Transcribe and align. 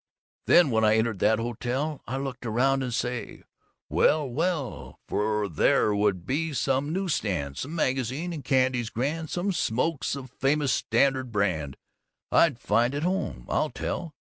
_Then 0.47 0.71
when 0.71 0.83
I 0.83 0.95
entered 0.97 1.19
that 1.19 1.37
hotel, 1.37 2.01
I'd 2.07 2.21
look 2.21 2.43
around 2.43 2.81
and 2.81 2.91
say, 2.91 3.43
"Well, 3.87 4.27
well!" 4.27 4.99
For 5.07 5.47
there 5.47 5.93
would 5.93 6.25
be 6.25 6.49
the 6.49 6.55
same 6.55 6.91
news 6.91 7.13
stand, 7.13 7.59
same 7.59 7.73
_magazines 7.73 8.33
and 8.33 8.43
candies 8.43 8.89
grand, 8.89 9.29
same 9.29 9.51
smokes 9.51 10.15
of 10.15 10.31
famous 10.31 10.71
standard 10.71 11.31
brand, 11.31 11.77
I'd 12.31 12.57
find 12.57 12.95
at 12.95 13.03
home, 13.03 13.45
I'll 13.47 13.69
tell! 13.69 14.15